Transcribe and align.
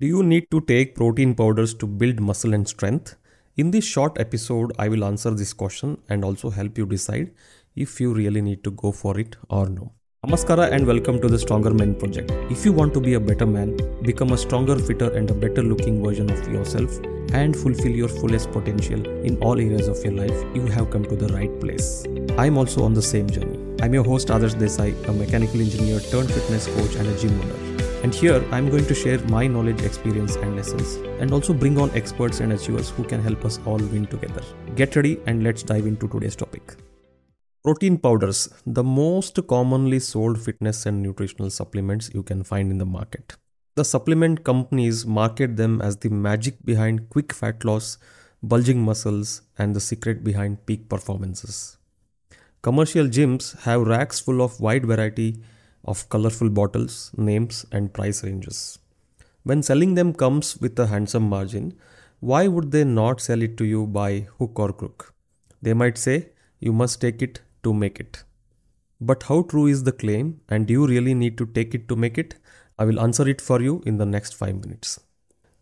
Do 0.00 0.06
you 0.06 0.22
need 0.22 0.50
to 0.50 0.62
take 0.62 0.94
protein 0.94 1.34
powders 1.34 1.74
to 1.74 1.86
build 1.86 2.20
muscle 2.20 2.54
and 2.54 2.66
strength? 2.66 3.16
In 3.58 3.70
this 3.70 3.84
short 3.84 4.18
episode, 4.18 4.72
I 4.78 4.88
will 4.88 5.04
answer 5.04 5.30
this 5.30 5.52
question 5.52 5.98
and 6.08 6.24
also 6.24 6.48
help 6.48 6.78
you 6.78 6.86
decide 6.86 7.32
if 7.76 8.00
you 8.00 8.14
really 8.14 8.40
need 8.40 8.64
to 8.64 8.70
go 8.70 8.92
for 8.92 9.20
it 9.20 9.36
or 9.50 9.68
no. 9.68 9.92
Namaskara 10.26 10.72
and 10.72 10.86
welcome 10.86 11.20
to 11.20 11.28
the 11.28 11.38
Stronger 11.38 11.74
Men 11.74 11.94
Project. 11.94 12.30
If 12.50 12.64
you 12.64 12.72
want 12.72 12.94
to 12.94 13.00
be 13.02 13.12
a 13.12 13.20
better 13.20 13.44
man, 13.44 13.76
become 14.00 14.32
a 14.32 14.38
stronger, 14.38 14.78
fitter, 14.78 15.10
and 15.10 15.30
a 15.30 15.34
better 15.34 15.62
looking 15.62 16.02
version 16.02 16.30
of 16.30 16.48
yourself, 16.50 16.98
and 17.34 17.54
fulfill 17.54 17.92
your 17.92 18.08
fullest 18.08 18.50
potential 18.52 19.06
in 19.22 19.36
all 19.42 19.60
areas 19.60 19.86
of 19.86 20.02
your 20.02 20.14
life, 20.14 20.44
you 20.54 20.64
have 20.68 20.88
come 20.88 21.04
to 21.04 21.14
the 21.14 21.28
right 21.34 21.60
place. 21.60 22.06
I'm 22.38 22.56
also 22.56 22.84
on 22.84 22.94
the 22.94 23.02
same 23.02 23.28
journey. 23.28 23.58
I'm 23.82 23.92
your 23.92 24.04
host 24.04 24.28
Adarsh 24.28 24.54
Desai, 24.54 24.94
a 25.08 25.12
mechanical 25.12 25.60
engineer 25.60 26.00
turned 26.00 26.32
fitness 26.32 26.68
coach 26.68 26.94
and 26.94 27.06
a 27.06 27.18
gym 27.18 27.38
owner. 27.42 27.69
And 28.02 28.14
here 28.14 28.42
I'm 28.50 28.70
going 28.70 28.86
to 28.86 28.94
share 28.94 29.18
my 29.26 29.46
knowledge, 29.46 29.82
experience, 29.82 30.36
and 30.36 30.56
lessons, 30.56 30.94
and 31.20 31.32
also 31.32 31.52
bring 31.52 31.78
on 31.78 31.90
experts 31.90 32.40
and 32.40 32.54
achievers 32.54 32.88
who 32.88 33.04
can 33.04 33.22
help 33.22 33.44
us 33.44 33.60
all 33.66 33.76
win 33.76 34.06
together. 34.06 34.42
Get 34.74 34.96
ready 34.96 35.20
and 35.26 35.44
let's 35.44 35.62
dive 35.62 35.86
into 35.86 36.08
today's 36.08 36.34
topic. 36.34 36.76
Protein 37.62 37.98
powders, 37.98 38.48
the 38.64 38.82
most 38.82 39.38
commonly 39.46 40.00
sold 40.00 40.40
fitness 40.40 40.86
and 40.86 41.02
nutritional 41.02 41.50
supplements 41.50 42.10
you 42.14 42.22
can 42.22 42.42
find 42.42 42.70
in 42.70 42.78
the 42.78 42.86
market. 42.86 43.36
The 43.76 43.84
supplement 43.84 44.44
companies 44.44 45.04
market 45.04 45.56
them 45.56 45.82
as 45.82 45.98
the 45.98 46.08
magic 46.08 46.64
behind 46.64 47.10
quick 47.10 47.34
fat 47.34 47.66
loss, 47.66 47.98
bulging 48.42 48.80
muscles, 48.80 49.42
and 49.58 49.76
the 49.76 49.80
secret 49.80 50.24
behind 50.24 50.64
peak 50.64 50.88
performances. 50.88 51.76
Commercial 52.62 53.06
gyms 53.08 53.60
have 53.64 53.82
racks 53.86 54.20
full 54.20 54.40
of 54.40 54.58
wide 54.58 54.86
variety 54.86 55.42
of 55.84 56.08
colorful 56.08 56.50
bottles, 56.50 57.10
names, 57.16 57.66
and 57.72 57.92
price 57.92 58.22
ranges. 58.22 58.78
When 59.42 59.62
selling 59.62 59.94
them 59.94 60.12
comes 60.12 60.58
with 60.58 60.78
a 60.78 60.86
handsome 60.86 61.28
margin, 61.28 61.74
why 62.20 62.46
would 62.48 62.70
they 62.70 62.84
not 62.84 63.20
sell 63.20 63.40
it 63.40 63.56
to 63.56 63.64
you 63.64 63.86
by 63.86 64.26
hook 64.38 64.58
or 64.58 64.72
crook? 64.72 65.14
They 65.62 65.72
might 65.74 65.96
say, 65.96 66.30
you 66.58 66.72
must 66.72 67.00
take 67.00 67.22
it 67.22 67.40
to 67.62 67.72
make 67.72 67.98
it. 67.98 68.24
But 69.00 69.22
how 69.22 69.42
true 69.42 69.66
is 69.66 69.84
the 69.84 69.92
claim, 69.92 70.42
and 70.48 70.66
do 70.66 70.74
you 70.74 70.86
really 70.86 71.14
need 71.14 71.38
to 71.38 71.46
take 71.46 71.74
it 71.74 71.88
to 71.88 71.96
make 71.96 72.18
it? 72.18 72.34
I 72.78 72.84
will 72.84 73.00
answer 73.00 73.26
it 73.26 73.40
for 73.40 73.62
you 73.62 73.82
in 73.86 73.96
the 73.96 74.04
next 74.04 74.34
5 74.34 74.56
minutes. 74.56 75.00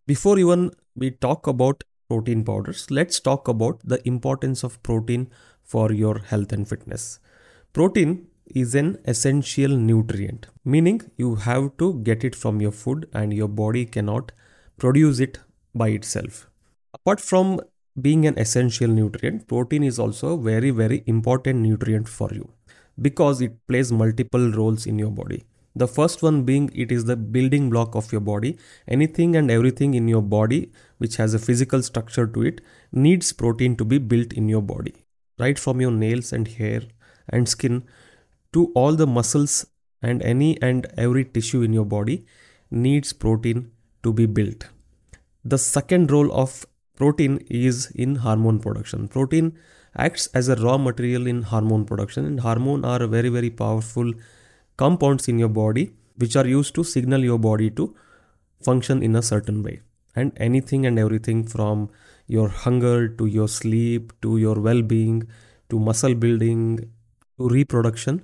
Before 0.06 0.38
even 0.38 0.72
we 0.96 1.12
talk 1.12 1.46
about 1.46 1.84
protein 2.08 2.44
powders, 2.44 2.90
let's 2.90 3.20
talk 3.20 3.46
about 3.46 3.80
the 3.84 4.06
importance 4.08 4.64
of 4.64 4.82
protein 4.82 5.30
for 5.62 5.92
your 5.92 6.18
health 6.18 6.52
and 6.52 6.68
fitness. 6.68 7.20
Protein 7.72 8.26
is 8.54 8.74
an 8.74 8.98
essential 9.04 9.76
nutrient, 9.76 10.46
meaning 10.64 11.02
you 11.16 11.36
have 11.36 11.76
to 11.78 11.94
get 12.02 12.24
it 12.24 12.34
from 12.34 12.60
your 12.60 12.72
food 12.72 13.08
and 13.12 13.32
your 13.32 13.48
body 13.48 13.84
cannot 13.84 14.32
produce 14.78 15.20
it 15.20 15.38
by 15.74 15.88
itself. 15.88 16.48
Apart 16.94 17.20
from 17.20 17.60
being 18.00 18.26
an 18.26 18.38
essential 18.38 18.88
nutrient, 18.88 19.46
protein 19.48 19.82
is 19.82 19.98
also 19.98 20.34
a 20.34 20.42
very, 20.42 20.70
very 20.70 21.02
important 21.06 21.60
nutrient 21.60 22.08
for 22.08 22.30
you 22.32 22.48
because 23.00 23.40
it 23.40 23.66
plays 23.66 23.92
multiple 23.92 24.50
roles 24.52 24.86
in 24.86 24.98
your 24.98 25.10
body. 25.10 25.44
The 25.76 25.86
first 25.86 26.22
one 26.22 26.42
being 26.42 26.70
it 26.74 26.90
is 26.90 27.04
the 27.04 27.16
building 27.16 27.70
block 27.70 27.94
of 27.94 28.10
your 28.10 28.20
body. 28.20 28.58
Anything 28.88 29.36
and 29.36 29.50
everything 29.50 29.94
in 29.94 30.08
your 30.08 30.22
body 30.22 30.72
which 30.98 31.16
has 31.16 31.34
a 31.34 31.38
physical 31.38 31.82
structure 31.82 32.26
to 32.26 32.42
it 32.42 32.60
needs 32.90 33.32
protein 33.32 33.76
to 33.76 33.84
be 33.84 33.98
built 33.98 34.32
in 34.32 34.48
your 34.48 34.62
body. 34.62 34.94
Right 35.38 35.58
from 35.58 35.80
your 35.80 35.92
nails 35.92 36.32
and 36.32 36.48
hair 36.48 36.82
and 37.28 37.48
skin 37.48 37.84
to 38.52 38.72
all 38.74 38.94
the 38.94 39.06
muscles 39.06 39.66
and 40.02 40.22
any 40.22 40.60
and 40.62 40.86
every 40.96 41.24
tissue 41.24 41.62
in 41.62 41.72
your 41.72 41.84
body 41.84 42.24
needs 42.70 43.12
protein 43.12 43.70
to 44.02 44.12
be 44.12 44.26
built. 44.26 44.66
The 45.44 45.58
second 45.58 46.10
role 46.10 46.32
of 46.32 46.66
protein 46.96 47.38
is 47.48 47.90
in 47.92 48.16
hormone 48.16 48.58
production. 48.60 49.08
Protein 49.08 49.56
acts 49.96 50.28
as 50.34 50.48
a 50.48 50.56
raw 50.56 50.78
material 50.78 51.26
in 51.26 51.42
hormone 51.42 51.84
production 51.84 52.24
and 52.24 52.40
hormone 52.40 52.84
are 52.84 53.06
very 53.06 53.28
very 53.28 53.50
powerful 53.50 54.12
compounds 54.76 55.28
in 55.28 55.38
your 55.38 55.48
body 55.48 55.90
which 56.16 56.36
are 56.36 56.46
used 56.46 56.74
to 56.74 56.84
signal 56.84 57.24
your 57.24 57.38
body 57.38 57.70
to 57.70 57.94
function 58.62 59.02
in 59.02 59.16
a 59.16 59.22
certain 59.22 59.62
way 59.62 59.80
and 60.14 60.32
anything 60.36 60.86
and 60.86 60.98
everything 60.98 61.44
from 61.44 61.88
your 62.26 62.48
hunger 62.48 63.08
to 63.08 63.26
your 63.26 63.48
sleep 63.48 64.12
to 64.20 64.36
your 64.38 64.56
well-being 64.60 65.26
to 65.70 65.78
muscle 65.78 66.14
building 66.14 66.62
to 67.38 67.48
reproduction 67.48 68.20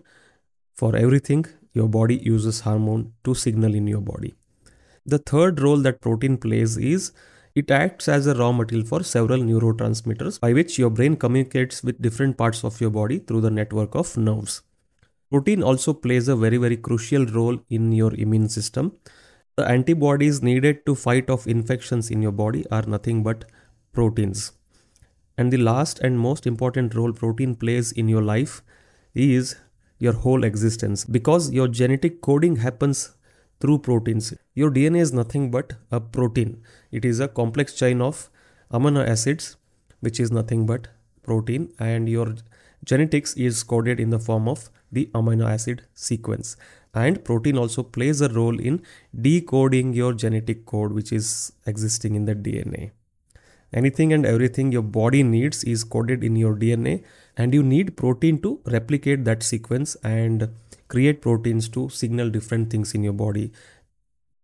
for 0.74 0.96
everything, 0.96 1.46
your 1.72 1.88
body 1.88 2.16
uses 2.16 2.60
hormone 2.60 3.12
to 3.24 3.34
signal 3.34 3.74
in 3.74 3.86
your 3.86 4.00
body. 4.00 4.34
The 5.06 5.18
third 5.18 5.60
role 5.60 5.78
that 5.78 6.00
protein 6.00 6.38
plays 6.38 6.76
is 6.76 7.12
it 7.54 7.70
acts 7.70 8.08
as 8.08 8.26
a 8.26 8.34
raw 8.34 8.50
material 8.50 8.86
for 8.86 9.02
several 9.04 9.38
neurotransmitters 9.38 10.40
by 10.40 10.52
which 10.52 10.78
your 10.78 10.90
brain 10.90 11.16
communicates 11.16 11.82
with 11.84 12.02
different 12.02 12.36
parts 12.36 12.64
of 12.64 12.80
your 12.80 12.90
body 12.90 13.18
through 13.18 13.42
the 13.42 13.50
network 13.50 13.94
of 13.94 14.16
nerves. 14.16 14.62
Protein 15.30 15.62
also 15.62 15.92
plays 15.92 16.26
a 16.28 16.36
very 16.36 16.56
very 16.56 16.76
crucial 16.76 17.26
role 17.26 17.58
in 17.68 17.92
your 17.92 18.14
immune 18.14 18.48
system. 18.48 18.92
The 19.56 19.68
antibodies 19.68 20.42
needed 20.42 20.84
to 20.86 20.96
fight 20.96 21.30
off 21.30 21.46
infections 21.46 22.10
in 22.10 22.22
your 22.22 22.32
body 22.32 22.64
are 22.70 22.82
nothing 22.82 23.22
but 23.22 23.44
proteins. 23.92 24.52
And 25.38 25.52
the 25.52 25.58
last 25.58 26.00
and 26.00 26.18
most 26.18 26.46
important 26.46 26.94
role 26.94 27.12
protein 27.12 27.54
plays 27.54 27.92
in 27.92 28.08
your 28.08 28.22
life 28.22 28.62
is 29.14 29.56
your 30.04 30.14
whole 30.24 30.44
existence 30.44 31.04
because 31.16 31.50
your 31.58 31.68
genetic 31.80 32.20
coding 32.20 32.56
happens 32.56 33.02
through 33.60 33.78
proteins. 33.78 34.34
Your 34.54 34.70
DNA 34.70 35.00
is 35.00 35.12
nothing 35.12 35.50
but 35.50 35.74
a 35.90 36.00
protein. 36.00 36.62
It 36.90 37.04
is 37.04 37.20
a 37.20 37.28
complex 37.28 37.74
chain 37.74 38.02
of 38.02 38.28
amino 38.72 39.06
acids, 39.06 39.56
which 40.00 40.20
is 40.20 40.30
nothing 40.30 40.66
but 40.66 40.88
protein, 41.22 41.72
and 41.78 42.08
your 42.08 42.34
genetics 42.84 43.34
is 43.34 43.62
coded 43.62 44.00
in 44.00 44.10
the 44.10 44.18
form 44.18 44.48
of 44.48 44.70
the 44.92 45.10
amino 45.14 45.50
acid 45.50 45.82
sequence. 45.94 46.56
And 46.94 47.24
protein 47.24 47.56
also 47.58 47.82
plays 47.82 48.20
a 48.20 48.28
role 48.28 48.60
in 48.60 48.82
decoding 49.28 49.94
your 49.94 50.12
genetic 50.12 50.66
code, 50.66 50.92
which 50.92 51.12
is 51.12 51.52
existing 51.66 52.14
in 52.14 52.26
the 52.26 52.34
DNA. 52.34 52.90
Anything 53.74 54.12
and 54.12 54.24
everything 54.24 54.70
your 54.70 54.82
body 54.82 55.24
needs 55.24 55.64
is 55.64 55.82
coded 55.82 56.22
in 56.22 56.36
your 56.36 56.54
DNA 56.54 57.02
and 57.36 57.52
you 57.52 57.62
need 57.62 57.96
protein 57.96 58.40
to 58.42 58.60
replicate 58.66 59.24
that 59.24 59.42
sequence 59.42 59.96
and 60.04 60.48
create 60.86 61.20
proteins 61.20 61.68
to 61.70 61.88
signal 61.88 62.30
different 62.30 62.70
things 62.70 62.94
in 62.94 63.02
your 63.02 63.12
body. 63.12 63.50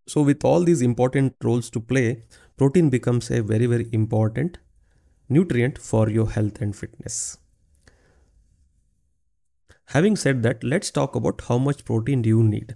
So 0.09 0.23
with 0.23 0.45
all 0.45 0.65
these 0.65 0.83
important 0.83 1.37
roles 1.45 1.71
to 1.71 1.81
play 1.81 2.25
protein 2.57 2.91
becomes 2.91 3.31
a 3.31 3.41
very 3.41 3.67
very 3.67 3.89
important 3.93 4.59
nutrient 5.29 5.79
for 5.79 6.11
your 6.11 6.29
health 6.31 6.61
and 6.61 6.75
fitness. 6.75 7.39
Having 9.95 10.17
said 10.17 10.43
that 10.43 10.65
let's 10.65 10.91
talk 10.91 11.15
about 11.15 11.43
how 11.47 11.59
much 11.59 11.85
protein 11.85 12.23
do 12.23 12.29
you 12.29 12.43
need 12.43 12.75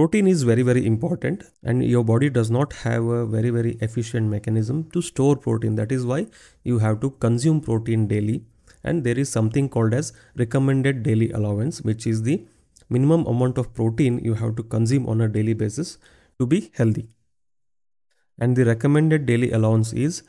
protein 0.00 0.28
is 0.32 0.44
very 0.48 0.62
very 0.66 0.82
important 0.88 1.42
and 1.62 1.84
your 1.84 2.02
body 2.10 2.28
does 2.36 2.50
not 2.56 2.72
have 2.82 3.08
a 3.14 3.26
very 3.32 3.50
very 3.56 3.72
efficient 3.86 4.30
mechanism 4.34 4.78
to 4.92 5.02
store 5.02 5.36
protein. 5.36 5.74
That 5.74 5.92
is 5.92 6.06
why 6.06 6.26
you 6.64 6.78
have 6.78 7.00
to 7.02 7.10
consume 7.24 7.60
protein 7.60 8.06
daily. 8.08 8.44
And 8.82 9.04
there 9.04 9.18
is 9.18 9.28
something 9.28 9.68
called 9.68 9.92
as 9.92 10.14
recommended 10.36 11.02
daily 11.02 11.30
allowance 11.32 11.82
which 11.82 12.06
is 12.06 12.22
the 12.22 12.46
minimum 12.88 13.26
amount 13.26 13.58
of 13.58 13.74
protein 13.74 14.18
you 14.24 14.32
have 14.42 14.56
to 14.56 14.62
consume 14.62 15.06
on 15.06 15.20
a 15.20 15.28
daily 15.28 15.52
basis 15.52 15.98
to 16.38 16.46
be 16.46 16.72
healthy. 16.74 17.08
And 18.38 18.56
the 18.56 18.64
recommended 18.64 19.26
daily 19.26 19.50
allowance 19.50 19.92
is 19.92 20.22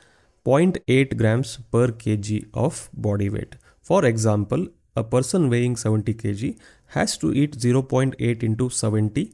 0.8 0.46 1.18
grams 1.18 1.58
per 1.72 1.88
kg 1.88 2.46
of 2.54 2.90
body 2.94 3.30
weight. 3.30 3.56
For 3.82 4.04
example 4.04 4.68
a 4.98 5.04
person 5.06 5.50
weighing 5.50 5.78
70 5.78 6.14
kg 6.16 6.58
has 6.88 7.18
to 7.20 7.32
eat 7.32 7.58
0.8 7.58 8.44
into 8.44 8.70
70 8.70 9.32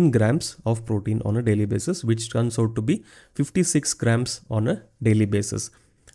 in 0.00 0.10
grams 0.10 0.56
of 0.66 0.84
protein 0.90 1.22
on 1.24 1.36
a 1.36 1.46
daily 1.48 1.66
basis 1.76 2.04
which 2.10 2.28
turns 2.34 2.58
out 2.58 2.74
to 2.76 2.82
be 2.82 3.02
56 3.34 3.94
grams 4.02 4.40
on 4.50 4.68
a 4.74 4.82
daily 5.08 5.26
basis 5.36 5.70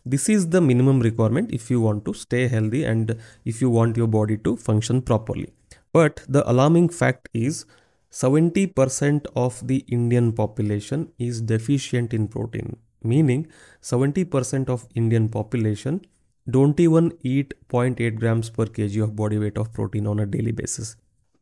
this 0.05 0.29
is 0.29 0.49
the 0.49 0.61
minimum 0.61 0.99
requirement 1.01 1.51
if 1.51 1.69
you 1.69 1.81
want 1.81 2.05
to 2.05 2.13
stay 2.13 2.47
healthy 2.47 2.83
and 2.83 3.15
if 3.45 3.61
you 3.61 3.69
want 3.69 3.97
your 3.97 4.07
body 4.07 4.37
to 4.37 4.55
function 4.55 5.01
properly. 5.01 5.53
But 5.91 6.21
the 6.27 6.49
alarming 6.49 6.89
fact 6.89 7.29
is 7.33 7.65
70% 8.11 9.27
of 9.35 9.67
the 9.67 9.79
Indian 9.87 10.31
population 10.31 11.11
is 11.19 11.41
deficient 11.41 12.13
in 12.13 12.27
protein, 12.27 12.77
meaning 13.03 13.47
70% 13.81 14.69
of 14.69 14.87
Indian 14.95 15.29
population 15.29 16.01
don't 16.49 16.79
even 16.79 17.13
eat 17.21 17.53
0.8 17.69 18.15
grams 18.15 18.49
per 18.49 18.65
kg 18.65 19.03
of 19.03 19.15
body 19.15 19.37
weight 19.37 19.57
of 19.57 19.71
protein 19.73 20.07
on 20.07 20.19
a 20.19 20.25
daily 20.25 20.51
basis. 20.51 20.95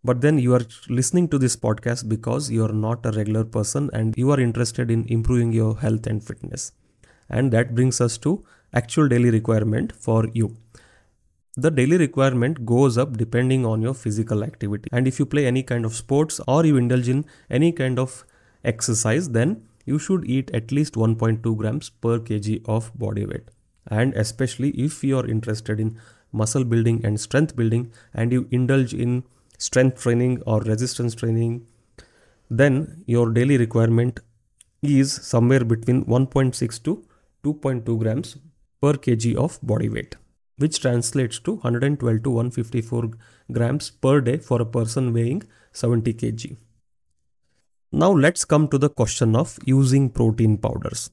But 0.04 0.22
then 0.22 0.38
you 0.38 0.54
are 0.54 0.62
listening 0.88 1.28
to 1.30 1.38
this 1.38 1.56
podcast 1.56 2.08
because 2.08 2.50
you 2.50 2.64
are 2.66 2.74
not 2.74 3.06
a 3.06 3.12
regular 3.12 3.44
person 3.44 3.90
and 3.94 4.16
you 4.18 4.32
are 4.32 4.40
interested 4.40 4.92
in 4.92 5.06
improving 5.08 5.52
your 5.52 5.78
health 5.78 6.08
and 6.08 6.24
fitness. 6.24 6.72
And 7.30 7.52
that 7.52 7.76
brings 7.76 8.00
us 8.00 8.18
to 8.20 8.46
actual 8.74 9.08
daily 9.08 9.32
requirement 9.32 9.92
for 9.92 10.28
you. 10.34 10.56
The 11.56 11.72
daily 11.72 11.98
requirement 11.98 12.66
goes 12.66 12.98
up 12.98 13.18
depending 13.18 13.66
on 13.66 13.82
your 13.82 13.96
physical 13.96 14.44
activity. 14.44 14.90
And 14.92 15.08
if 15.08 15.18
you 15.20 15.26
play 15.26 15.48
any 15.48 15.64
kind 15.64 15.86
of 15.86 15.96
sports 15.96 16.40
or 16.48 16.66
you 16.66 16.78
indulge 16.78 17.10
in 17.10 17.26
any 17.50 17.72
kind 17.72 17.98
of 17.98 18.24
exercise 18.64 19.30
then 19.30 19.64
you 19.86 19.98
should 19.98 20.26
eat 20.26 20.52
at 20.54 20.72
least 20.72 20.94
1.2 20.94 21.58
grams 21.58 21.90
per 21.90 22.20
kg 22.20 22.62
of 22.66 22.92
body 23.00 23.26
weight. 23.26 23.50
And 23.88 24.14
especially 24.14 24.70
if 24.72 25.04
you 25.04 25.18
are 25.18 25.26
interested 25.26 25.80
in 25.80 25.98
muscle 26.32 26.66
building 26.66 27.04
and 27.06 27.20
strength 27.20 27.56
building 27.56 27.92
and 28.14 28.32
you 28.32 28.48
indulge 28.52 28.94
in 28.94 29.24
strength 29.58 30.02
training 30.02 30.42
or 30.46 30.62
resistance 30.62 31.16
training, 31.16 31.66
then 32.50 33.04
your 33.08 33.32
daily 33.32 33.58
requirement 33.58 34.20
is 34.82 35.12
somewhere 35.14 35.66
between 35.66 36.06
1.6 36.06 36.84
to 36.84 37.06
2.2 37.44 38.00
grams 38.00 38.38
per 38.82 38.94
kg 38.94 39.36
of 39.36 39.60
body 39.62 39.90
weight, 39.90 40.16
which 40.58 40.80
translates 40.80 41.40
to 41.40 41.54
112 41.54 42.24
to 42.24 42.30
154 42.30 43.12
grams 43.52 43.90
per 43.90 44.22
day 44.22 44.38
for 44.38 44.62
a 44.62 44.66
person 44.66 45.14
weighing 45.14 45.44
70 45.72 46.14
kg. 46.14 46.58
Now 47.92 48.12
let's 48.12 48.46
come 48.46 48.68
to 48.70 48.78
the 48.78 48.90
question 48.90 49.36
of 49.36 49.58
using 49.66 50.10
protein 50.10 50.58
powders. 50.58 51.10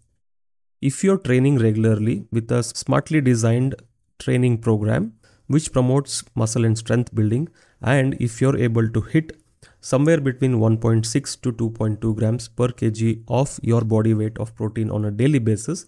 If 0.81 1.03
you're 1.03 1.19
training 1.19 1.59
regularly 1.59 2.27
with 2.31 2.51
a 2.51 2.63
smartly 2.63 3.21
designed 3.21 3.77
training 4.19 4.59
program 4.59 5.15
which 5.47 5.73
promotes 5.73 6.25
muscle 6.35 6.65
and 6.65 6.77
strength 6.77 7.15
building, 7.15 7.49
and 7.93 8.15
if 8.27 8.41
you're 8.41 8.57
able 8.57 8.89
to 8.89 9.01
hit 9.03 9.33
somewhere 9.81 10.21
between 10.21 10.55
1.6 10.55 11.41
to 11.43 11.53
2.2 11.53 12.17
grams 12.17 12.49
per 12.49 12.69
kg 12.69 13.23
of 13.29 13.59
your 13.63 13.83
body 13.83 14.15
weight 14.15 14.39
of 14.39 14.55
protein 14.57 14.91
on 14.91 15.05
a 15.05 15.11
daily 15.11 15.39
basis, 15.39 15.87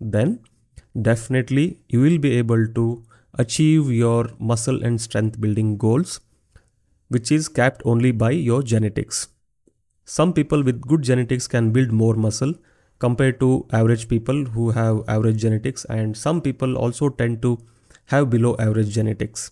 then 0.00 0.40
definitely 1.00 1.80
you 1.88 2.00
will 2.00 2.18
be 2.18 2.36
able 2.38 2.66
to 2.78 3.04
achieve 3.34 3.90
your 3.90 4.30
muscle 4.38 4.82
and 4.82 5.00
strength 5.00 5.40
building 5.40 5.76
goals, 5.76 6.20
which 7.08 7.30
is 7.30 7.48
capped 7.48 7.82
only 7.84 8.10
by 8.10 8.30
your 8.30 8.62
genetics. 8.62 9.28
Some 10.04 10.32
people 10.32 10.62
with 10.62 10.80
good 10.80 11.02
genetics 11.02 11.46
can 11.46 11.70
build 11.72 11.92
more 11.92 12.14
muscle 12.14 12.54
compared 12.98 13.38
to 13.40 13.66
average 13.72 14.08
people 14.08 14.44
who 14.46 14.70
have 14.70 15.02
average 15.06 15.38
genetics, 15.38 15.84
and 15.84 16.16
some 16.16 16.40
people 16.40 16.76
also 16.76 17.08
tend 17.08 17.42
to 17.42 17.58
have 18.06 18.30
below 18.30 18.56
average 18.58 18.90
genetics. 18.90 19.50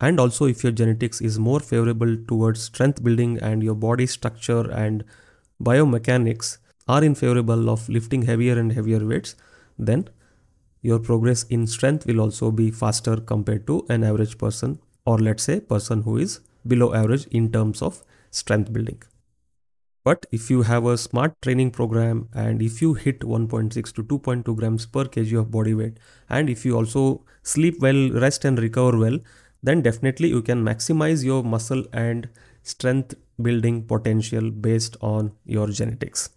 And 0.00 0.18
also, 0.18 0.46
if 0.46 0.62
your 0.64 0.72
genetics 0.72 1.20
is 1.20 1.38
more 1.38 1.60
favorable 1.60 2.16
towards 2.26 2.62
strength 2.62 3.04
building 3.04 3.38
and 3.38 3.62
your 3.62 3.74
body 3.74 4.06
structure 4.06 4.70
and 4.70 5.04
biomechanics 5.62 6.58
are 6.88 7.04
in 7.04 7.14
favorable 7.14 7.68
of 7.68 7.88
lifting 7.88 8.22
heavier 8.22 8.58
and 8.58 8.72
heavier 8.72 9.06
weights, 9.06 9.36
then 9.78 10.08
your 10.82 10.98
progress 10.98 11.42
in 11.44 11.66
strength 11.66 12.06
will 12.06 12.20
also 12.20 12.50
be 12.50 12.70
faster 12.70 13.16
compared 13.16 13.66
to 13.66 13.84
an 13.88 14.02
average 14.02 14.38
person 14.38 14.78
or 15.04 15.18
let's 15.18 15.42
say 15.42 15.60
person 15.60 16.02
who 16.02 16.16
is 16.16 16.40
below 16.66 16.94
average 16.94 17.26
in 17.26 17.52
terms 17.52 17.82
of 17.82 18.02
strength 18.30 18.72
building. 18.72 19.02
But 20.02 20.24
if 20.32 20.50
you 20.50 20.62
have 20.62 20.86
a 20.86 20.96
smart 20.96 21.34
training 21.42 21.72
program 21.72 22.28
and 22.32 22.62
if 22.62 22.80
you 22.80 22.94
hit 22.94 23.20
1.6 23.20 23.92
to 23.92 24.02
2.2 24.02 24.56
grams 24.56 24.86
per 24.86 25.04
kg 25.04 25.40
of 25.40 25.50
body 25.50 25.74
weight 25.74 25.98
and 26.30 26.48
if 26.48 26.64
you 26.64 26.74
also 26.76 27.22
sleep 27.42 27.80
well 27.80 28.10
rest 28.10 28.46
and 28.46 28.58
recover 28.58 28.98
well 28.98 29.18
then 29.62 29.82
definitely 29.82 30.28
you 30.28 30.42
can 30.42 30.64
maximize 30.64 31.24
your 31.24 31.42
muscle 31.42 31.84
and 31.92 32.28
strength 32.62 33.14
building 33.40 33.82
potential 33.86 34.50
based 34.50 34.96
on 35.00 35.32
your 35.44 35.68
genetics 35.68 36.30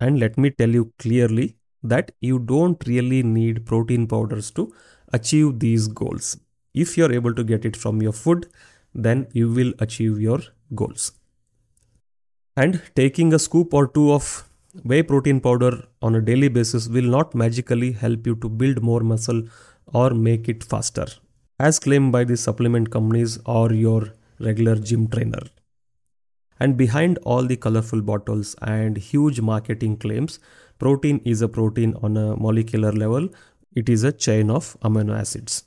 and 0.00 0.18
let 0.18 0.38
me 0.38 0.50
tell 0.50 0.68
you 0.68 0.92
clearly 0.98 1.56
that 1.82 2.10
you 2.20 2.38
don't 2.38 2.86
really 2.86 3.22
need 3.22 3.64
protein 3.66 4.06
powders 4.06 4.50
to 4.52 4.72
achieve 5.12 5.58
these 5.58 5.88
goals. 5.88 6.36
If 6.74 6.96
you're 6.96 7.12
able 7.12 7.34
to 7.34 7.44
get 7.44 7.64
it 7.64 7.76
from 7.76 8.02
your 8.02 8.12
food, 8.12 8.46
then 8.94 9.26
you 9.32 9.50
will 9.50 9.72
achieve 9.78 10.20
your 10.20 10.40
goals. 10.74 11.12
And 12.56 12.82
taking 12.94 13.32
a 13.32 13.38
scoop 13.38 13.72
or 13.72 13.86
two 13.86 14.12
of 14.12 14.44
whey 14.84 15.02
protein 15.02 15.40
powder 15.40 15.84
on 16.02 16.14
a 16.14 16.20
daily 16.20 16.48
basis 16.48 16.88
will 16.88 17.04
not 17.04 17.34
magically 17.34 17.92
help 17.92 18.26
you 18.26 18.34
to 18.36 18.48
build 18.48 18.82
more 18.82 19.00
muscle 19.00 19.42
or 19.86 20.10
make 20.10 20.48
it 20.48 20.64
faster, 20.64 21.06
as 21.58 21.78
claimed 21.78 22.12
by 22.12 22.24
the 22.24 22.36
supplement 22.36 22.90
companies 22.90 23.38
or 23.44 23.72
your 23.72 24.14
regular 24.38 24.76
gym 24.76 25.08
trainer. 25.08 25.42
And 26.60 26.76
behind 26.76 27.18
all 27.24 27.44
the 27.44 27.56
colorful 27.56 28.02
bottles 28.02 28.54
and 28.62 28.96
huge 28.96 29.40
marketing 29.40 29.98
claims, 29.98 30.38
protein 30.78 31.20
is 31.24 31.42
a 31.42 31.48
protein 31.48 31.94
on 32.02 32.16
a 32.16 32.36
molecular 32.36 32.92
level, 32.92 33.28
it 33.74 33.88
is 33.88 34.02
a 34.04 34.12
chain 34.12 34.50
of 34.50 34.76
amino 34.80 35.18
acids. 35.18 35.64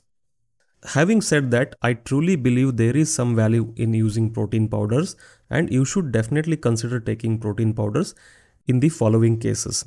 Having 0.84 1.20
said 1.22 1.50
that, 1.52 1.76
I 1.80 1.94
truly 1.94 2.36
believe 2.36 2.76
there 2.76 2.96
is 2.96 3.12
some 3.12 3.36
value 3.36 3.72
in 3.76 3.94
using 3.94 4.30
protein 4.30 4.68
powders, 4.68 5.16
and 5.48 5.72
you 5.72 5.84
should 5.84 6.10
definitely 6.10 6.56
consider 6.56 6.98
taking 6.98 7.38
protein 7.38 7.72
powders 7.72 8.14
in 8.66 8.80
the 8.80 8.88
following 8.88 9.38
cases. 9.38 9.84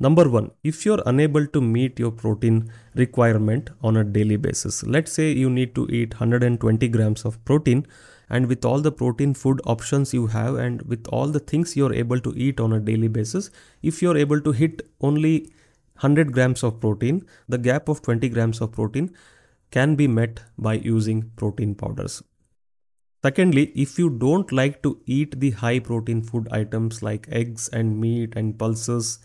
Number 0.00 0.28
one, 0.28 0.50
if 0.64 0.84
you're 0.84 1.02
unable 1.06 1.46
to 1.46 1.60
meet 1.60 2.00
your 2.00 2.10
protein 2.10 2.72
requirement 2.94 3.70
on 3.82 3.96
a 3.96 4.02
daily 4.02 4.36
basis, 4.36 4.82
let's 4.82 5.12
say 5.12 5.30
you 5.30 5.48
need 5.48 5.74
to 5.76 5.86
eat 5.88 6.14
120 6.14 6.88
grams 6.88 7.24
of 7.24 7.42
protein 7.44 7.86
and 8.28 8.46
with 8.46 8.64
all 8.64 8.80
the 8.80 8.90
protein 8.90 9.34
food 9.34 9.60
options 9.64 10.12
you 10.12 10.26
have 10.28 10.56
and 10.56 10.82
with 10.82 11.06
all 11.08 11.28
the 11.28 11.38
things 11.38 11.76
you're 11.76 11.94
able 11.94 12.18
to 12.18 12.32
eat 12.36 12.58
on 12.58 12.72
a 12.72 12.80
daily 12.80 13.08
basis 13.08 13.50
if 13.82 14.02
you're 14.02 14.16
able 14.16 14.40
to 14.40 14.52
hit 14.52 14.82
only 15.00 15.40
100 16.00 16.32
grams 16.32 16.64
of 16.64 16.80
protein 16.80 17.24
the 17.48 17.58
gap 17.58 17.88
of 17.88 18.02
20 18.02 18.28
grams 18.30 18.60
of 18.60 18.72
protein 18.72 19.14
can 19.70 19.94
be 19.94 20.08
met 20.08 20.40
by 20.58 20.74
using 20.74 21.30
protein 21.36 21.74
powders. 21.74 22.22
Secondly 23.22 23.72
if 23.74 23.98
you 23.98 24.10
don't 24.10 24.50
like 24.52 24.82
to 24.82 25.00
eat 25.06 25.38
the 25.38 25.50
high 25.50 25.78
protein 25.78 26.22
food 26.22 26.48
items 26.50 27.02
like 27.02 27.28
eggs 27.30 27.68
and 27.68 28.00
meat 28.00 28.32
and 28.36 28.58
pulses 28.58 29.18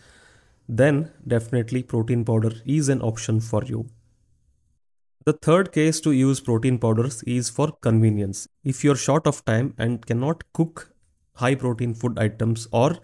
then 0.70 1.10
definitely 1.26 1.82
protein 1.82 2.24
powder 2.24 2.52
is 2.64 2.88
an 2.88 3.02
option 3.02 3.40
for 3.40 3.64
you. 3.64 3.86
The 5.24 5.32
third 5.32 5.72
case 5.72 6.00
to 6.02 6.12
use 6.12 6.40
protein 6.40 6.78
powders 6.78 7.24
is 7.24 7.50
for 7.50 7.72
convenience. 7.80 8.46
If 8.62 8.84
you're 8.84 8.94
short 8.96 9.26
of 9.26 9.44
time 9.44 9.74
and 9.78 10.06
cannot 10.06 10.44
cook 10.52 10.92
high 11.34 11.56
protein 11.56 11.94
food 11.94 12.18
items 12.20 12.68
or 12.70 12.98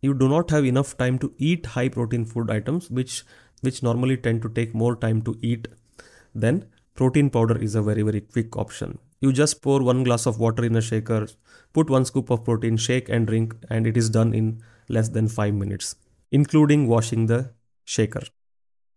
you 0.00 0.14
do 0.14 0.28
not 0.30 0.50
have 0.50 0.64
enough 0.64 0.96
time 0.96 1.18
to 1.18 1.32
eat 1.36 1.66
high 1.66 1.88
protein 1.90 2.24
food 2.24 2.50
items 2.50 2.90
which 2.90 3.22
which 3.60 3.82
normally 3.82 4.16
tend 4.16 4.40
to 4.40 4.48
take 4.48 4.74
more 4.74 4.96
time 4.96 5.20
to 5.20 5.36
eat 5.42 5.68
then 6.34 6.64
protein 6.94 7.28
powder 7.28 7.58
is 7.58 7.74
a 7.74 7.82
very 7.82 8.02
very 8.02 8.22
quick 8.22 8.56
option. 8.56 8.98
You 9.20 9.34
just 9.34 9.60
pour 9.60 9.82
one 9.82 10.04
glass 10.04 10.24
of 10.24 10.38
water 10.38 10.64
in 10.64 10.74
a 10.74 10.80
shaker 10.80 11.26
put 11.74 11.90
one 11.90 12.06
scoop 12.06 12.30
of 12.30 12.44
protein 12.44 12.78
shake 12.78 13.10
and 13.10 13.26
drink 13.26 13.54
and 13.68 13.86
it 13.86 13.98
is 13.98 14.08
done 14.08 14.32
in 14.32 14.62
less 14.88 15.10
than 15.10 15.28
5 15.28 15.54
minutes 15.54 15.96
including 16.30 16.86
washing 16.86 17.26
the 17.26 17.52
shaker. 17.84 18.22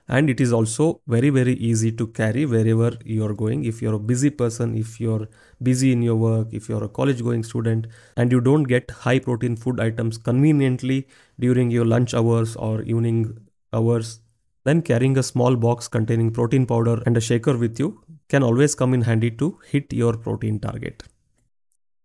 And 0.08 0.29
it 0.29 0.41
is 0.41 0.51
also 0.51 1.01
very 1.08 1.29
very 1.29 1.53
easy 1.53 1.91
to 1.93 2.08
carry 2.08 2.46
wherever 2.46 2.98
you 3.05 3.25
are 3.25 3.34
going. 3.34 3.63
If 3.63 3.81
you're 3.81 3.93
a 3.93 4.00
busy 4.00 4.29
person 4.29 4.75
if 4.75 5.00
you're 5.00 5.29
busy 5.62 5.91
in 5.93 6.01
your 6.01 6.15
work 6.15 6.50
if 6.51 6.67
you're 6.67 6.84
a 6.84 6.89
college 6.89 7.24
going 7.24 7.43
student 7.43 7.88
and 8.17 8.31
you 8.31 8.41
don't 8.41 8.63
get 8.63 8.91
high 8.91 9.19
protein 9.19 9.55
food 9.55 9.79
items 9.79 10.17
conveniently 10.17 11.08
during 11.39 11.72
your 11.72 11.86
lunch 11.86 12.13
hours 12.13 12.55
or 12.58 12.81
evening 12.81 13.38
hours 13.72 14.19
then 14.65 14.81
carrying 14.81 15.17
a 15.17 15.24
small 15.24 15.55
box 15.55 15.88
containing 15.88 16.31
protein 16.31 16.65
powder 16.65 17.01
and 17.05 17.17
a 17.17 17.22
shaker 17.22 17.58
with 17.58 17.79
you 17.79 18.01
can 18.29 18.43
always 18.43 18.75
come 18.75 18.93
in 18.93 19.01
handy 19.01 19.29
to 19.29 19.60
hit 19.69 19.91
your 19.93 20.15
protein 20.17 20.60
target. 20.60 21.03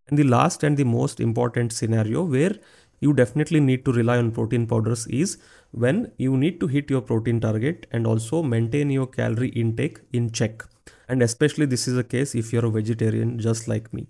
And 0.08 0.18
the 0.18 0.24
last 0.24 0.62
and 0.62 0.76
the 0.76 0.84
most 0.84 1.20
important 1.20 1.72
scenario 1.72 2.24
where 2.24 2.56
you 3.00 3.12
definitely 3.12 3.60
need 3.60 3.84
to 3.84 3.92
rely 3.92 4.18
on 4.18 4.30
protein 4.32 4.66
powders 4.66 5.06
is 5.06 5.38
when 5.70 6.12
you 6.18 6.36
need 6.36 6.60
to 6.60 6.66
hit 6.66 6.90
your 6.90 7.00
protein 7.00 7.40
target 7.40 7.86
and 7.90 8.06
also 8.06 8.42
maintain 8.42 8.90
your 8.90 9.06
calorie 9.06 9.50
intake 9.50 10.00
in 10.12 10.30
check. 10.30 10.64
And 11.08 11.22
especially 11.22 11.66
this 11.66 11.88
is 11.88 11.94
the 11.94 12.04
case 12.04 12.34
if 12.34 12.52
you're 12.52 12.66
a 12.66 12.70
vegetarian 12.70 13.38
just 13.38 13.68
like 13.68 13.92
me. 13.92 14.08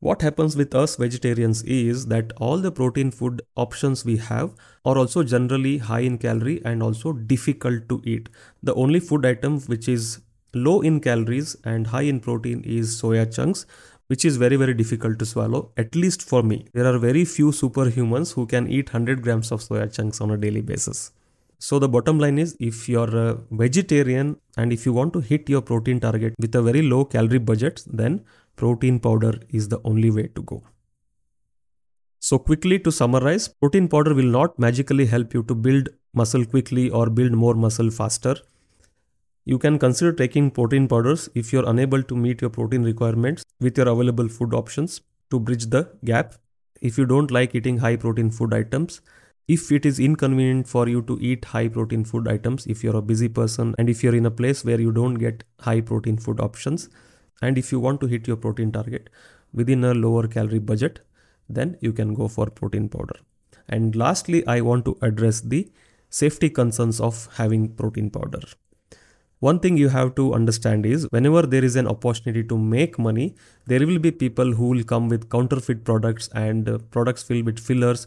What 0.00 0.20
happens 0.20 0.56
with 0.56 0.74
us 0.74 0.96
vegetarians 0.96 1.62
is 1.62 2.06
that 2.06 2.32
all 2.36 2.58
the 2.58 2.70
protein 2.70 3.10
food 3.10 3.40
options 3.56 4.04
we 4.04 4.18
have 4.18 4.54
are 4.84 4.98
also 4.98 5.22
generally 5.22 5.78
high 5.78 6.00
in 6.00 6.18
calorie 6.18 6.62
and 6.64 6.82
also 6.82 7.12
difficult 7.12 7.88
to 7.88 8.02
eat. 8.04 8.28
The 8.62 8.74
only 8.74 9.00
food 9.00 9.24
item 9.24 9.60
which 9.60 9.88
is 9.88 10.20
low 10.52 10.80
in 10.82 11.00
calories 11.00 11.56
and 11.64 11.86
high 11.86 12.02
in 12.02 12.20
protein 12.20 12.62
is 12.64 13.00
soya 13.00 13.34
chunks 13.34 13.66
which 14.08 14.24
is 14.24 14.36
very 14.36 14.56
very 14.56 14.74
difficult 14.74 15.18
to 15.18 15.26
swallow 15.26 15.70
at 15.76 15.94
least 15.94 16.22
for 16.22 16.42
me. 16.42 16.66
There 16.72 16.86
are 16.86 16.98
very 16.98 17.24
few 17.24 17.50
superhumans 17.50 18.34
who 18.34 18.46
can 18.46 18.68
eat 18.68 18.92
100 18.92 19.22
grams 19.22 19.52
of 19.52 19.60
soya 19.60 19.92
chunks 19.92 20.20
on 20.20 20.30
a 20.30 20.36
daily 20.36 20.60
basis. 20.60 21.12
So 21.58 21.78
the 21.78 21.88
bottom 21.88 22.18
line 22.18 22.38
is 22.38 22.56
if 22.60 22.88
you're 22.88 23.16
a 23.16 23.38
vegetarian 23.50 24.36
and 24.56 24.72
if 24.72 24.84
you 24.84 24.92
want 24.92 25.12
to 25.14 25.20
hit 25.20 25.48
your 25.48 25.62
protein 25.62 26.00
target 26.00 26.34
with 26.38 26.54
a 26.54 26.62
very 26.62 26.82
low 26.82 27.04
calorie 27.04 27.38
budget 27.38 27.82
then 27.86 28.24
protein 28.56 28.98
powder 29.00 29.34
is 29.50 29.68
the 29.68 29.80
only 29.84 30.10
way 30.10 30.28
to 30.34 30.42
go. 30.42 30.62
So 32.20 32.38
quickly 32.38 32.78
to 32.80 32.92
summarize 32.92 33.48
protein 33.48 33.88
powder 33.88 34.12
will 34.14 34.30
not 34.38 34.58
magically 34.58 35.06
help 35.06 35.32
you 35.32 35.42
to 35.44 35.54
build 35.54 35.88
muscle 36.12 36.44
quickly 36.44 36.90
or 36.90 37.08
build 37.08 37.32
more 37.32 37.54
muscle 37.54 37.90
faster 37.90 38.36
you 39.50 39.58
can 39.58 39.78
consider 39.78 40.12
taking 40.12 40.50
protein 40.50 40.88
powders 40.88 41.28
if 41.36 41.52
you're 41.52 41.68
unable 41.72 42.02
to 42.02 42.16
meet 42.16 42.40
your 42.40 42.50
protein 42.50 42.82
requirements 42.82 43.44
with 43.60 43.78
your 43.78 43.88
available 43.88 44.28
food 44.28 44.52
options 44.52 45.00
to 45.30 45.38
bridge 45.38 45.66
the 45.74 45.88
gap. 46.04 46.34
if 46.88 46.98
you 47.00 47.04
don't 47.10 47.30
like 47.34 47.54
eating 47.58 47.78
high 47.82 47.96
protein 48.00 48.30
food 48.38 48.54
items 48.56 48.96
if 49.54 49.62
it 49.76 49.86
is 49.90 50.00
inconvenient 50.06 50.68
for 50.72 50.82
you 50.94 51.00
to 51.10 51.16
eat 51.28 51.46
high 51.52 51.68
protein 51.76 52.02
food 52.10 52.28
items 52.32 52.66
if 52.74 52.82
you're 52.86 52.98
a 53.00 53.04
busy 53.12 53.28
person 53.38 53.70
and 53.78 53.92
if 53.94 54.02
you're 54.04 54.16
in 54.18 54.28
a 54.30 54.34
place 54.40 54.64
where 54.70 54.82
you 54.86 54.92
don't 54.98 55.22
get 55.22 55.46
high 55.68 55.80
protein 55.92 56.18
food 56.26 56.44
options 56.48 56.88
and 57.40 57.62
if 57.62 57.72
you 57.72 57.80
want 57.86 58.02
to 58.02 58.10
hit 58.14 58.30
your 58.32 58.36
protein 58.44 58.74
target 58.76 59.08
within 59.62 59.88
a 59.92 59.94
lower 60.02 60.26
calorie 60.36 60.62
budget 60.72 61.00
then 61.60 61.74
you 61.88 61.94
can 62.02 62.14
go 62.20 62.28
for 62.36 62.50
protein 62.60 62.92
powder 62.98 63.18
and 63.78 64.00
lastly 64.04 64.44
i 64.58 64.60
want 64.70 64.90
to 64.90 64.98
address 65.10 65.40
the 65.56 65.64
safety 66.22 66.54
concerns 66.62 67.00
of 67.10 67.26
having 67.40 67.68
protein 67.82 68.14
powder 68.20 68.46
one 69.40 69.58
thing 69.60 69.76
you 69.76 69.88
have 69.88 70.14
to 70.14 70.32
understand 70.32 70.86
is 70.86 71.06
whenever 71.10 71.42
there 71.42 71.64
is 71.64 71.76
an 71.76 71.86
opportunity 71.86 72.42
to 72.42 72.56
make 72.56 72.98
money 72.98 73.34
there 73.66 73.86
will 73.86 73.98
be 73.98 74.10
people 74.10 74.52
who 74.52 74.68
will 74.68 74.82
come 74.82 75.08
with 75.08 75.28
counterfeit 75.28 75.84
products 75.84 76.28
and 76.34 76.68
uh, 76.68 76.78
products 76.90 77.22
filled 77.22 77.44
with 77.44 77.58
fillers 77.58 78.06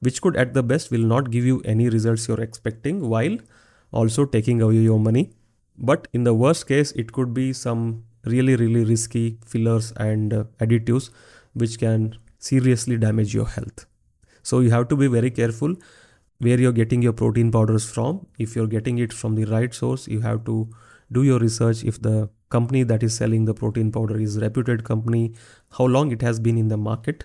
which 0.00 0.20
could 0.20 0.36
at 0.36 0.52
the 0.52 0.62
best 0.62 0.90
will 0.90 1.06
not 1.14 1.30
give 1.30 1.44
you 1.44 1.62
any 1.64 1.88
results 1.88 2.28
you're 2.28 2.40
expecting 2.40 3.08
while 3.08 3.38
also 3.92 4.26
taking 4.26 4.60
away 4.60 4.76
your 4.76 4.98
money. 4.98 5.30
But 5.78 6.08
in 6.12 6.24
the 6.24 6.34
worst 6.34 6.68
case 6.68 6.92
it 6.92 7.12
could 7.12 7.32
be 7.32 7.52
some 7.52 8.04
really 8.24 8.56
really 8.56 8.84
risky 8.84 9.38
fillers 9.46 9.92
and 9.92 10.34
uh, 10.34 10.44
additives 10.60 11.10
which 11.54 11.78
can 11.78 12.18
seriously 12.38 12.98
damage 12.98 13.34
your 13.34 13.46
health. 13.46 13.86
So 14.42 14.60
you 14.60 14.70
have 14.70 14.88
to 14.88 14.96
be 14.96 15.06
very 15.06 15.30
careful 15.30 15.76
where 16.38 16.60
you're 16.60 16.72
getting 16.72 17.02
your 17.02 17.12
protein 17.12 17.50
powders 17.50 17.88
from. 17.88 18.26
If 18.38 18.54
you're 18.56 18.66
getting 18.66 18.98
it 18.98 19.12
from 19.12 19.34
the 19.34 19.44
right 19.44 19.72
source 19.72 20.06
you 20.08 20.20
have 20.20 20.44
to 20.46 20.68
do 21.12 21.22
your 21.22 21.38
research 21.38 21.84
if 21.84 22.00
the 22.02 22.28
company 22.50 22.82
that 22.82 23.02
is 23.02 23.14
selling 23.14 23.44
the 23.44 23.54
protein 23.54 23.92
powder 23.92 24.18
is 24.18 24.38
reputed 24.38 24.84
company 24.84 25.34
how 25.78 25.84
long 25.84 26.12
it 26.12 26.22
has 26.22 26.40
been 26.40 26.58
in 26.58 26.68
the 26.68 26.76
market. 26.76 27.24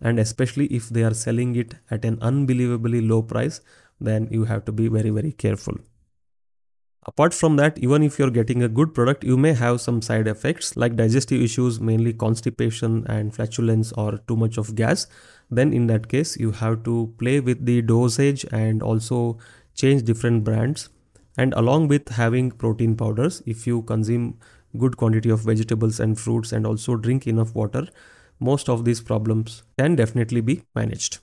And 0.00 0.18
especially 0.18 0.66
if 0.66 0.88
they 0.88 1.02
are 1.02 1.14
selling 1.14 1.56
it 1.56 1.74
at 1.90 2.04
an 2.04 2.18
unbelievably 2.22 3.00
low 3.00 3.22
price 3.22 3.60
then 4.00 4.28
you 4.30 4.44
have 4.44 4.64
to 4.64 4.72
be 4.72 4.88
very 4.88 5.10
very 5.10 5.32
careful 5.32 5.74
apart 7.08 7.34
from 7.34 7.56
that 7.60 7.78
even 7.78 8.02
if 8.08 8.18
you're 8.18 8.34
getting 8.38 8.62
a 8.62 8.68
good 8.80 8.92
product 8.98 9.24
you 9.30 9.36
may 9.36 9.52
have 9.52 9.80
some 9.80 10.00
side 10.08 10.28
effects 10.32 10.76
like 10.76 10.96
digestive 10.96 11.42
issues 11.48 11.80
mainly 11.80 12.12
constipation 12.12 13.04
and 13.16 13.34
flatulence 13.34 13.92
or 13.92 14.18
too 14.28 14.36
much 14.36 14.58
of 14.58 14.74
gas 14.74 15.06
then 15.50 15.72
in 15.72 15.86
that 15.86 16.08
case 16.08 16.36
you 16.36 16.50
have 16.50 16.82
to 16.82 17.12
play 17.18 17.40
with 17.40 17.64
the 17.64 17.80
dosage 17.82 18.44
and 18.52 18.82
also 18.82 19.38
change 19.74 20.04
different 20.04 20.44
brands 20.44 20.88
and 21.36 21.54
along 21.54 21.88
with 21.88 22.08
having 22.20 22.50
protein 22.50 22.94
powders 22.96 23.42
if 23.46 23.66
you 23.66 23.82
consume 23.82 24.38
good 24.76 24.96
quantity 24.96 25.30
of 25.30 25.40
vegetables 25.40 25.98
and 25.98 26.20
fruits 26.20 26.52
and 26.52 26.66
also 26.66 26.96
drink 26.96 27.26
enough 27.26 27.54
water 27.54 27.86
most 28.40 28.68
of 28.68 28.84
these 28.84 29.00
problems 29.00 29.62
can 29.78 29.96
definitely 29.96 30.40
be 30.40 30.62
managed. 30.74 31.18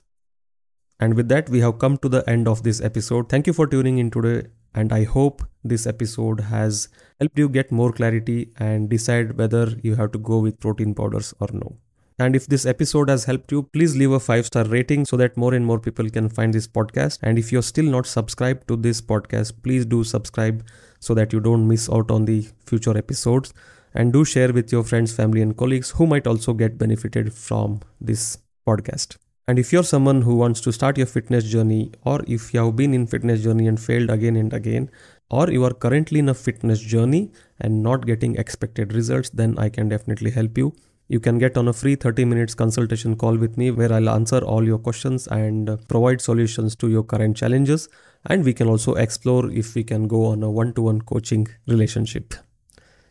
And 0.98 1.14
with 1.14 1.28
that, 1.28 1.48
we 1.48 1.60
have 1.60 1.78
come 1.78 1.98
to 1.98 2.08
the 2.08 2.28
end 2.28 2.48
of 2.48 2.62
this 2.62 2.80
episode. 2.80 3.28
Thank 3.28 3.46
you 3.46 3.52
for 3.52 3.66
tuning 3.66 3.98
in 3.98 4.10
today. 4.10 4.48
And 4.76 4.92
I 4.92 5.04
hope 5.04 5.42
this 5.64 5.86
episode 5.86 6.40
has 6.40 6.88
helped 7.18 7.38
you 7.38 7.48
get 7.48 7.72
more 7.72 7.92
clarity 7.92 8.50
and 8.58 8.88
decide 8.88 9.36
whether 9.38 9.74
you 9.82 9.96
have 9.96 10.12
to 10.12 10.18
go 10.18 10.38
with 10.38 10.60
protein 10.60 10.94
powders 10.94 11.34
or 11.40 11.48
no. 11.52 11.76
And 12.18 12.36
if 12.36 12.46
this 12.46 12.64
episode 12.64 13.10
has 13.10 13.24
helped 13.24 13.52
you, 13.52 13.62
please 13.62 13.96
leave 13.96 14.12
a 14.12 14.20
five 14.20 14.46
star 14.46 14.64
rating 14.64 15.04
so 15.04 15.16
that 15.18 15.36
more 15.36 15.52
and 15.54 15.66
more 15.66 15.78
people 15.78 16.08
can 16.08 16.28
find 16.28 16.54
this 16.54 16.66
podcast. 16.66 17.18
And 17.22 17.38
if 17.38 17.52
you're 17.52 17.62
still 17.62 17.84
not 17.84 18.06
subscribed 18.06 18.68
to 18.68 18.76
this 18.76 19.02
podcast, 19.02 19.52
please 19.62 19.84
do 19.84 20.02
subscribe 20.04 20.64
so 21.00 21.14
that 21.14 21.32
you 21.32 21.40
don't 21.40 21.68
miss 21.68 21.90
out 21.90 22.10
on 22.10 22.24
the 22.24 22.48
future 22.66 22.96
episodes 22.96 23.52
and 23.94 24.12
do 24.12 24.24
share 24.24 24.52
with 24.52 24.72
your 24.72 24.84
friends, 24.84 25.14
family, 25.14 25.42
and 25.42 25.56
colleagues 25.56 25.90
who 25.90 26.06
might 26.06 26.26
also 26.26 26.54
get 26.54 26.78
benefited 26.78 27.32
from 27.34 27.80
this 28.00 28.38
podcast. 28.66 29.16
And 29.48 29.60
if 29.60 29.72
you're 29.72 29.84
someone 29.84 30.22
who 30.22 30.34
wants 30.34 30.60
to 30.62 30.72
start 30.72 30.98
your 30.98 31.06
fitness 31.06 31.44
journey, 31.44 31.92
or 32.04 32.20
if 32.26 32.52
you 32.52 32.64
have 32.64 32.74
been 32.74 32.92
in 32.92 33.06
fitness 33.06 33.44
journey 33.44 33.68
and 33.68 33.78
failed 33.78 34.10
again 34.10 34.34
and 34.34 34.52
again, 34.52 34.90
or 35.30 35.48
you 35.50 35.64
are 35.64 35.72
currently 35.72 36.18
in 36.18 36.28
a 36.28 36.34
fitness 36.34 36.80
journey 36.80 37.30
and 37.60 37.80
not 37.80 38.06
getting 38.06 38.34
expected 38.36 38.92
results, 38.92 39.30
then 39.30 39.56
I 39.56 39.68
can 39.68 39.88
definitely 39.88 40.32
help 40.32 40.58
you. 40.58 40.74
You 41.06 41.20
can 41.20 41.38
get 41.38 41.56
on 41.56 41.68
a 41.68 41.72
free 41.72 41.94
30 41.94 42.24
minutes 42.24 42.54
consultation 42.54 43.14
call 43.14 43.36
with 43.36 43.56
me 43.56 43.70
where 43.70 43.92
I'll 43.92 44.10
answer 44.10 44.38
all 44.38 44.64
your 44.64 44.78
questions 44.78 45.28
and 45.28 45.78
provide 45.86 46.20
solutions 46.20 46.74
to 46.76 46.88
your 46.88 47.04
current 47.04 47.36
challenges. 47.36 47.88
And 48.24 48.44
we 48.44 48.52
can 48.52 48.66
also 48.66 48.94
explore 48.94 49.48
if 49.52 49.76
we 49.76 49.84
can 49.84 50.08
go 50.08 50.24
on 50.26 50.42
a 50.42 50.50
one 50.50 50.72
to 50.72 50.82
one 50.82 51.02
coaching 51.02 51.46
relationship. 51.68 52.34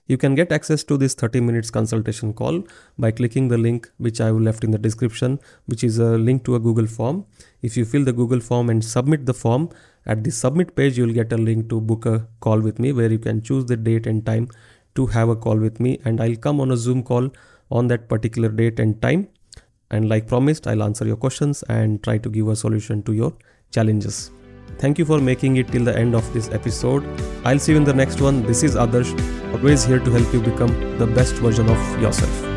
You 0.08 0.18
can 0.18 0.36
get 0.36 0.52
access 0.52 0.84
to 0.84 0.98
this 0.98 1.16
30 1.16 1.42
minutes 1.42 1.72
consultation 1.72 2.32
call 2.34 2.64
by 2.98 3.10
clicking 3.10 3.48
the 3.48 3.58
link 3.58 3.90
which 3.98 4.22
I 4.22 4.28
have 4.28 4.40
left 4.40 4.64
in 4.64 4.70
the 4.70 4.78
description, 4.78 5.40
which 5.66 5.84
is 5.84 5.98
a 5.98 6.18
link 6.18 6.46
to 6.46 6.56
a 6.56 6.60
Google 6.60 6.86
form. 6.86 7.26
If 7.64 7.76
you 7.76 7.86
fill 7.86 8.06
the 8.06 8.14
Google 8.14 8.40
form 8.40 8.70
and 8.70 8.86
submit 8.86 9.26
the 9.26 9.34
form, 9.34 9.70
at 10.06 10.24
the 10.24 10.30
submit 10.30 10.76
page, 10.76 10.98
you'll 11.00 11.14
get 11.14 11.34
a 11.34 11.38
link 11.38 11.70
to 11.70 11.82
book 11.82 12.06
a 12.06 12.28
call 12.40 12.60
with 12.60 12.78
me 12.78 12.92
where 12.92 13.12
you 13.12 13.18
can 13.18 13.42
choose 13.42 13.66
the 13.66 13.76
date 13.76 14.06
and 14.06 14.24
time 14.24 14.50
to 14.94 15.08
have 15.08 15.30
a 15.30 15.36
call 15.36 15.58
with 15.58 15.80
me. 15.80 16.00
And 16.06 16.22
I'll 16.22 16.36
come 16.36 16.62
on 16.62 16.70
a 16.70 16.78
Zoom 16.78 17.02
call 17.02 17.32
on 17.72 17.88
that 17.88 18.08
particular 18.08 18.50
date 18.50 18.80
and 18.80 19.02
time. 19.02 19.28
And 19.90 20.08
like 20.08 20.28
promised, 20.28 20.68
I'll 20.68 20.84
answer 20.84 21.06
your 21.06 21.18
questions 21.18 21.64
and 21.64 22.04
try 22.04 22.20
to 22.20 22.30
give 22.30 22.48
a 22.48 22.56
solution 22.56 23.02
to 23.04 23.14
your 23.14 23.34
challenges. 23.72 24.30
Thank 24.78 25.00
you 25.00 25.06
for 25.06 25.20
making 25.20 25.58
it 25.58 25.70
till 25.70 25.84
the 25.84 25.98
end 25.98 26.16
of 26.16 26.32
this 26.34 26.50
episode. 26.52 27.06
I'll 27.46 27.60
see 27.60 27.72
you 27.72 27.78
in 27.78 27.84
the 27.84 27.94
next 27.94 28.22
one. 28.22 28.44
This 28.44 28.64
is 28.64 28.76
Adarsh, 28.76 29.14
always 29.54 29.86
here 29.86 30.00
to 30.00 30.12
help 30.12 30.34
you 30.34 30.42
become 30.42 30.98
the 30.98 31.08
best 31.08 31.36
version 31.36 31.70
of 31.70 32.02
yourself. 32.02 32.55